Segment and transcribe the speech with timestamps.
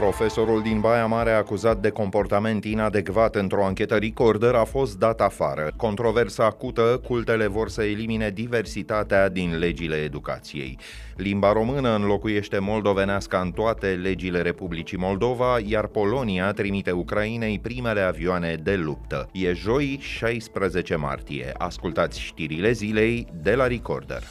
[0.00, 5.70] Profesorul din Baia Mare acuzat de comportament inadecvat într-o anchetă recorder a fost dat afară.
[5.76, 10.78] Controversa acută, cultele vor să elimine diversitatea din legile educației.
[11.16, 18.54] Limba română înlocuiește moldovenească în toate legile Republicii Moldova, iar Polonia trimite Ucrainei primele avioane
[18.62, 19.28] de luptă.
[19.32, 21.52] E joi 16 martie.
[21.58, 24.22] Ascultați știrile zilei de la Recorder.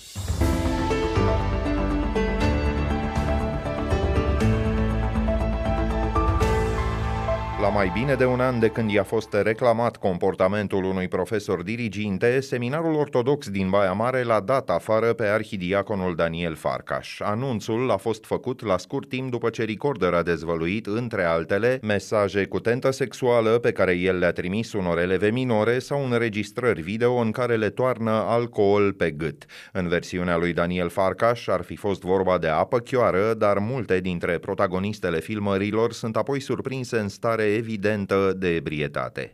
[7.70, 12.40] La mai bine de un an de când i-a fost reclamat comportamentul unui profesor diriginte,
[12.40, 17.20] seminarul ortodox din Baia Mare l-a dat afară pe arhidiaconul Daniel Farcaș.
[17.20, 22.46] Anunțul a fost făcut la scurt timp după ce Recorder a dezvăluit, între altele, mesaje
[22.46, 27.32] cu tentă sexuală pe care el le-a trimis unor eleve minore sau înregistrări video în
[27.32, 29.46] care le toarnă alcool pe gât.
[29.72, 34.38] În versiunea lui Daniel Farcaș ar fi fost vorba de apă chioară, dar multe dintre
[34.38, 39.34] protagonistele filmărilor sunt apoi surprinse în stare evidentă de ebrietate.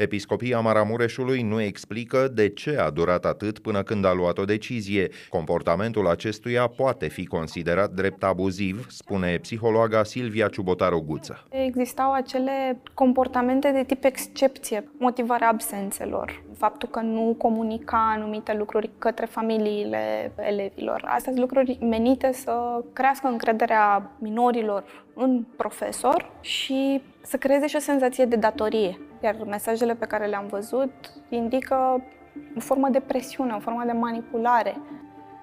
[0.00, 5.08] Episcopia Maramureșului nu explică de ce a durat atât până când a luat o decizie.
[5.28, 11.44] Comportamentul acestuia poate fi considerat drept abuziv, spune psihologa Silvia Ciubotaru Guță.
[11.50, 19.26] Existau acele comportamente de tip excepție, motivarea absențelor, faptul că nu comunica anumite lucruri către
[19.26, 21.02] familiile elevilor.
[21.04, 24.84] Astea sunt lucruri menite să crească încrederea minorilor
[25.14, 28.98] în profesor și să creeze și o senzație de datorie.
[29.22, 30.92] Iar mesajele pe care le-am văzut
[31.28, 32.02] indică
[32.56, 34.76] o formă de presiune, o formă de manipulare.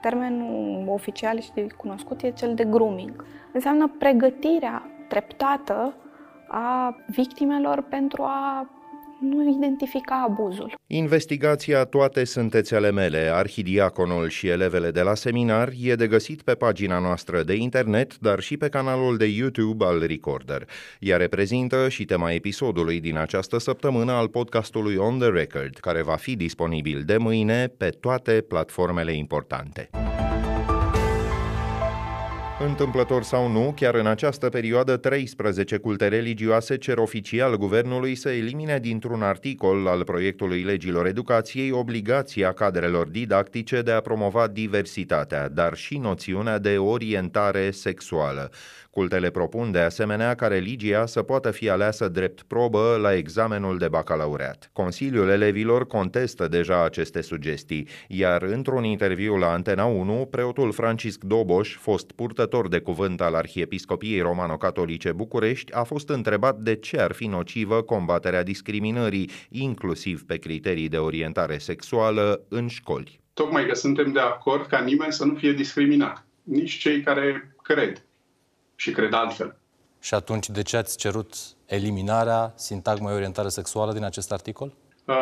[0.02, 3.26] Termenul oficial și cunoscut e cel de grooming.
[3.52, 5.94] Înseamnă pregătirea treptată
[6.48, 8.70] a victimelor pentru a
[9.22, 10.74] nu identifica abuzul.
[10.88, 16.54] Investigația Toate sunteți ale mele, arhidiaconul și elevele de la seminar e de găsit pe
[16.54, 20.68] pagina noastră de internet, dar și pe canalul de YouTube al Recorder.
[21.00, 26.16] Ea reprezintă și tema episodului din această săptămână al podcastului On The Record, care va
[26.16, 29.90] fi disponibil de mâine pe toate platformele importante.
[32.60, 38.80] Întâmplător sau nu, chiar în această perioadă, 13 culte religioase cer oficial guvernului să elimine
[38.80, 45.98] dintr-un articol al proiectului legilor educației obligația cadrelor didactice de a promova diversitatea, dar și
[45.98, 48.52] noțiunea de orientare sexuală.
[48.98, 53.88] Cultele propun de asemenea ca religia să poată fi aleasă drept probă la examenul de
[53.88, 54.70] bacalaureat.
[54.74, 61.76] Consiliul elevilor contestă deja aceste sugestii, iar într-un interviu la Antena 1, preotul Francisc Doboș,
[61.76, 67.28] fost purtător de cuvânt al Arhiepiscopiei Romano-Catolice București, a fost întrebat de ce ar fi
[67.28, 73.20] nocivă combaterea discriminării, inclusiv pe criterii de orientare sexuală, în școli.
[73.34, 78.07] Tocmai că suntem de acord ca nimeni să nu fie discriminat, nici cei care cred
[78.80, 79.56] și cred altfel.
[80.00, 81.34] Și atunci de ce ați cerut
[81.66, 84.74] eliminarea sintagmei orientare sexuală din acest articol?
[85.06, 85.16] Uh,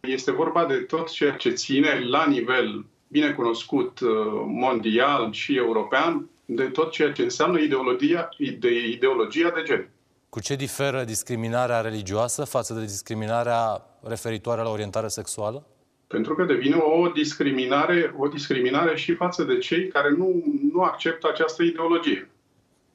[0.00, 4.10] este vorba de tot ceea ce ține la nivel bine cunoscut uh,
[4.46, 8.28] mondial și european de tot ceea ce înseamnă ideologia
[8.58, 9.88] de, ideologia de gen.
[10.28, 15.66] Cu ce diferă discriminarea religioasă față de discriminarea referitoare la orientare sexuală?
[16.06, 20.42] Pentru că devine o discriminare, o discriminare și față de cei care nu,
[20.72, 22.28] nu acceptă această ideologie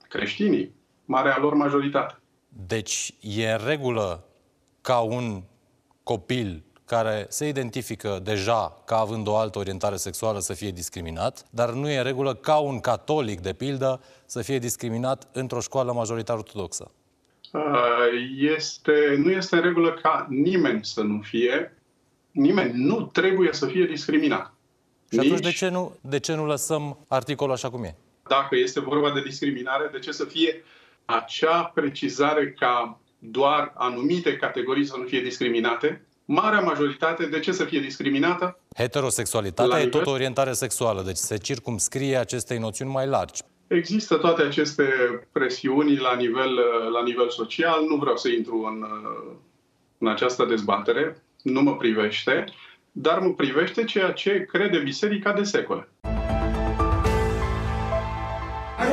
[0.10, 0.76] creștinii,
[1.06, 2.20] marea lor majoritate.
[2.68, 4.24] Deci e în regulă
[4.82, 5.42] ca un
[6.04, 11.70] copil care se identifică deja ca având o altă orientare sexuală să fie discriminat, dar
[11.72, 16.38] nu e în regulă ca un catolic, de pildă, să fie discriminat într-o școală majoritar
[16.38, 16.92] ortodoxă.
[18.56, 21.78] Este, nu este în regulă ca nimeni să nu fie,
[22.32, 24.54] nimeni nu trebuie să fie discriminat.
[25.12, 25.44] Și atunci Nici...
[25.44, 27.96] de, ce nu, de ce nu lăsăm articolul așa cum e?
[28.30, 30.64] Dacă este vorba de discriminare, de ce să fie
[31.06, 36.06] acea precizare ca doar anumite categorii să nu fie discriminate?
[36.26, 38.60] Marea majoritate, de ce să fie discriminată?
[38.76, 43.42] Heterosexualitatea e tot o orientare sexuală, deci se circumscrie acestei noțiuni mai largi.
[43.68, 44.84] Există toate aceste
[45.32, 46.54] presiuni la nivel,
[46.92, 48.86] la nivel social, nu vreau să intru în,
[49.98, 52.46] în această dezbatere, nu mă privește,
[52.92, 55.88] dar mă privește ceea ce crede Biserica de secole.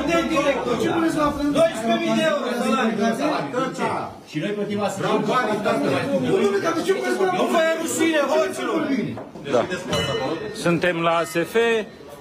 [0.06, 0.74] Unde e director?
[0.82, 1.42] Ce puneți la 12.000
[2.18, 2.96] de euro salariu.
[4.28, 4.98] Și noi plătim asta.
[5.02, 5.50] Vreau bani,
[7.38, 8.88] Nu vă e rușine, hoților!
[9.52, 9.66] Da.
[10.54, 11.56] Suntem la ASF,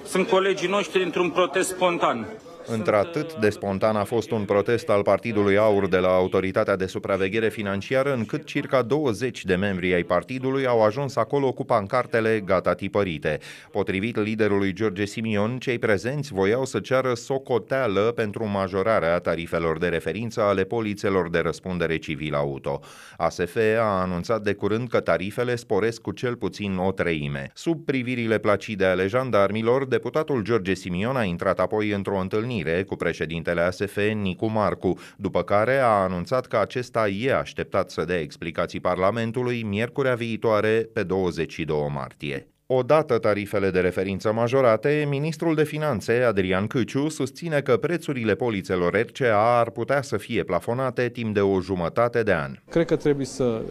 [0.08, 2.28] sunt colegii noștri într-un protest spontan.
[2.68, 7.50] Într-atât de spontan a fost un protest al Partidului Aur de la Autoritatea de Supraveghere
[7.50, 13.40] Financiară, încât circa 20 de membri ai partidului au ajuns acolo cu pancartele gata tipărite.
[13.72, 20.42] Potrivit liderului George Simion, cei prezenți voiau să ceară socoteală pentru majorarea tarifelor de referință
[20.42, 22.80] ale polițelor de răspundere civil auto.
[23.18, 27.52] ASF a anunțat de curând că tarifele sporesc cu cel puțin o treime.
[27.54, 33.62] Sub privirile placide ale jandarmilor, deputatul George Simion a intrat apoi într-o întâlnire cu președintele
[33.62, 39.64] ASF, Nicu Marcu, după care a anunțat că acesta e așteptat să dea explicații Parlamentului
[39.64, 42.55] miercurea viitoare pe 22 martie.
[42.68, 49.60] Odată tarifele de referință majorate, ministrul de finanțe, Adrian Căciu, susține că prețurile polițelor RCA
[49.60, 52.52] ar putea să fie plafonate timp de o jumătate de an.
[52.70, 53.62] Cred că trebuie să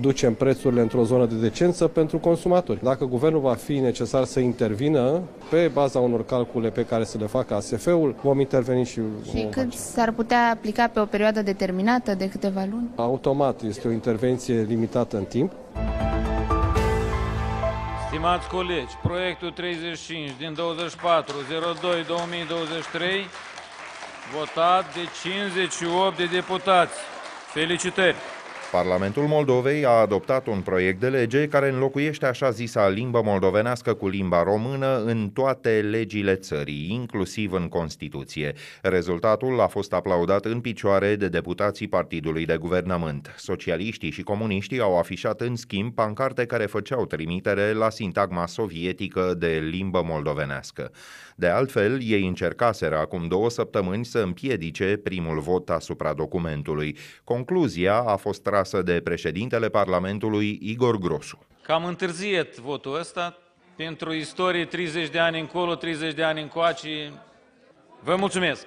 [0.00, 2.82] ducem prețurile într-o zonă de decență pentru consumatori.
[2.82, 7.26] Dacă guvernul va fi necesar să intervină pe baza unor calcule pe care să le
[7.26, 12.28] facă ASF-ul, vom interveni și Și cât s-ar putea aplica pe o perioadă determinată de
[12.28, 12.88] câteva luni?
[12.96, 15.52] Automat este o intervenție limitată în timp.
[18.14, 20.60] Stimați colegi, proiectul 35 din 24.02.2023
[24.32, 26.98] votat de 58 de deputați.
[27.52, 28.16] Felicitări!
[28.74, 34.08] Parlamentul Moldovei a adoptat un proiect de lege care înlocuiește așa zisa limbă moldovenească cu
[34.08, 38.52] limba română în toate legile țării, inclusiv în Constituție.
[38.82, 43.34] Rezultatul a fost aplaudat în picioare de deputații partidului de guvernământ.
[43.36, 49.68] Socialiștii și comuniștii au afișat în schimb pancarte care făceau trimitere la sintagma sovietică de
[49.70, 50.90] limbă moldovenească.
[51.36, 56.96] De altfel, ei încercaseră acum două săptămâni să împiedice primul vot asupra documentului.
[57.24, 61.38] Concluzia a fost trasă de președintele Parlamentului Igor Grosu.
[61.62, 63.38] Cam întârziet votul ăsta
[63.76, 67.12] pentru istorie 30 de ani încolo, 30 de ani încoace.
[68.02, 68.66] Vă mulțumesc!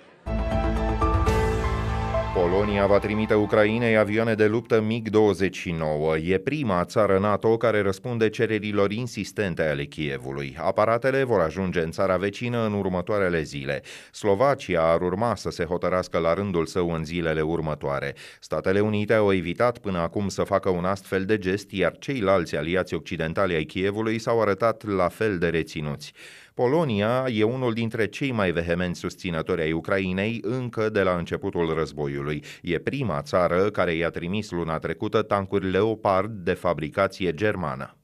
[2.42, 6.24] Polonia va trimite Ucrainei avioane de luptă MiG-29.
[6.24, 10.56] E prima țară NATO care răspunde cererilor insistente ale Kievului.
[10.60, 13.82] Aparatele vor ajunge în țara vecină în următoarele zile.
[14.12, 18.16] Slovacia ar urma să se hotărască la rândul său în zilele următoare.
[18.40, 22.94] Statele Unite au evitat până acum să facă un astfel de gest, iar ceilalți aliați
[22.94, 26.14] occidentali ai Kievului s-au arătat la fel de reținuți.
[26.58, 32.44] Polonia e unul dintre cei mai vehemenți susținători ai Ucrainei încă de la începutul războiului.
[32.62, 37.98] E prima țară care i-a trimis luna trecută tancuri Leopard de fabricație germană.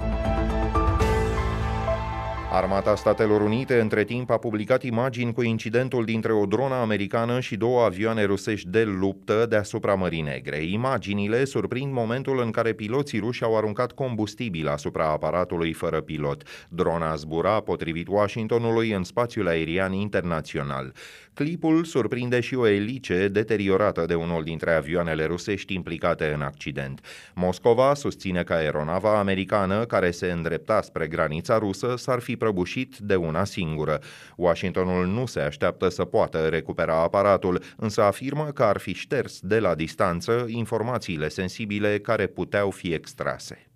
[2.56, 7.56] Armata Statelor Unite între timp a publicat imagini cu incidentul dintre o dronă americană și
[7.56, 10.64] două avioane rusești de luptă deasupra Mării Negre.
[10.64, 16.44] Imaginile surprind momentul în care piloții ruși au aruncat combustibil asupra aparatului fără pilot.
[16.70, 20.94] Drona zbura, potrivit Washingtonului, în spațiul aerian internațional.
[21.34, 27.02] Clipul surprinde și o elice deteriorată de unul dintre avioanele rusești implicate în accident.
[27.36, 33.16] Moscova susține că aeronava americană, care se îndrepta spre granița rusă, s-ar fi prăbușit de
[33.16, 34.00] una singură.
[34.36, 39.60] Washingtonul nu se așteaptă să poată recupera aparatul, însă afirmă că ar fi șters de
[39.60, 43.68] la distanță informațiile sensibile care puteau fi extrase.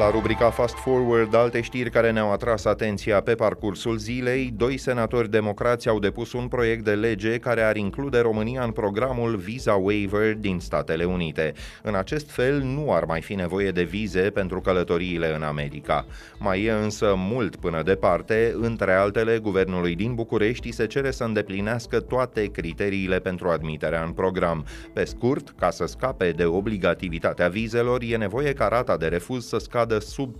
[0.00, 5.30] La rubrica Fast Forward, alte știri care ne-au atras atenția pe parcursul zilei, doi senatori
[5.30, 10.34] democrați au depus un proiect de lege care ar include România în programul Visa Waiver
[10.34, 11.52] din Statele Unite.
[11.82, 16.06] În acest fel, nu ar mai fi nevoie de vize pentru călătoriile în America.
[16.38, 22.00] Mai e însă mult până departe, între altele, guvernului din București se cere să îndeplinească
[22.00, 24.66] toate criteriile pentru admiterea în program.
[24.92, 29.58] Pe scurt, ca să scape de obligativitatea vizelor, e nevoie ca rata de refuz să
[29.58, 30.34] scadă scadă sub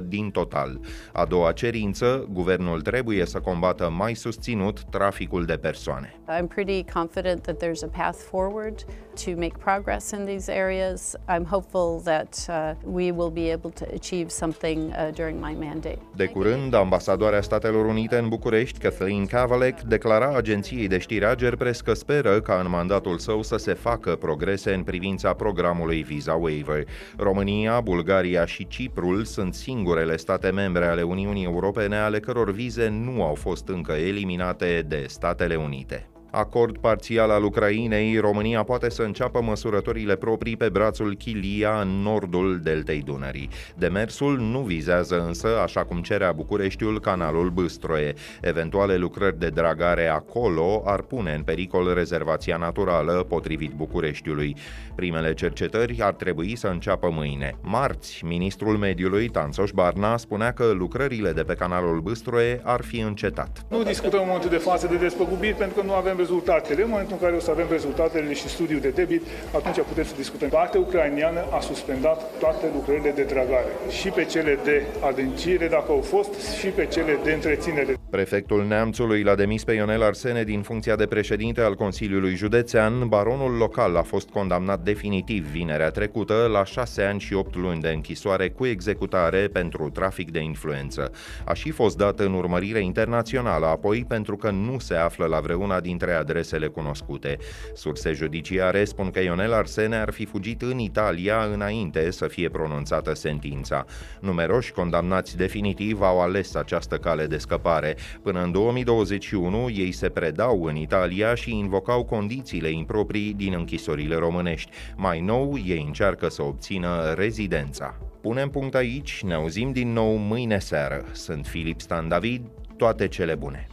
[0.00, 0.80] 3% din total.
[1.12, 6.14] A doua cerință, guvernul trebuie să combată mai susținut traficul de persoane.
[6.28, 8.84] I'm pretty confident that there's a path forward
[9.24, 11.16] to make progress in these areas.
[11.28, 15.98] I'm hopeful that uh, we will be able to achieve something uh, during my mandate.
[16.16, 21.94] De curând, ambasadoarea Statelor Unite în București, Kathleen Kavalek, declara agenției de știri Agerpres că
[21.94, 26.84] speră ca în mandatul său să se facă progrese în privința programului Visa Waiver.
[27.16, 33.22] România, Bulgaria și Ciprul sunt singurele state membre ale Uniunii Europene ale căror vize nu
[33.22, 36.10] au fost încă eliminate de Statele Unite.
[36.30, 42.60] Acord parțial al Ucrainei, România poate să înceapă măsurătorile proprii pe brațul Chilia în nordul
[42.62, 43.48] deltei Dunării.
[43.76, 48.14] Demersul nu vizează însă, așa cum cerea Bucureștiul, canalul Băstroie.
[48.40, 54.56] Eventuale lucrări de dragare acolo ar pune în pericol rezervația naturală, potrivit Bucureștiului.
[54.94, 57.58] Primele cercetări ar trebui să înceapă mâine.
[57.60, 63.64] Marți, ministrul mediului, Tanțoș Barna, spunea că lucrările de pe canalul Băstroie ar fi încetat.
[63.68, 66.82] Nu discutăm în momentul de față de despăgubiri pentru că nu avem rezultatele.
[66.82, 69.22] În momentul în care o să avem rezultatele și studiul de debit,
[69.54, 70.48] atunci putem să discutăm.
[70.48, 76.00] Partea ucraineană a suspendat toate lucrările de dragare, și pe cele de adâncire, dacă au
[76.00, 77.95] fost, și pe cele de întreținere.
[78.10, 83.08] Prefectul Neamțului l-a demis pe Ionel Arsene din funcția de președinte al Consiliului Județean.
[83.08, 87.88] Baronul local a fost condamnat definitiv vinerea trecută la șase ani și opt luni de
[87.88, 91.10] închisoare cu executare pentru trafic de influență.
[91.44, 95.80] A și fost dat în urmărire internațională apoi pentru că nu se află la vreuna
[95.80, 97.38] dintre adresele cunoscute.
[97.74, 103.14] Surse judiciare spun că Ionel Arsene ar fi fugit în Italia înainte să fie pronunțată
[103.14, 103.84] sentința.
[104.20, 107.95] Numeroși condamnați definitiv au ales această cale de scăpare.
[108.22, 114.70] Până în 2021, ei se predau în Italia și invocau condițiile improprii din închisorile românești.
[114.96, 117.98] Mai nou, ei încearcă să obțină rezidența.
[118.20, 121.04] Punem punct aici, ne auzim din nou mâine seară.
[121.12, 122.42] Sunt Filip Stan David,
[122.76, 123.66] toate cele bune!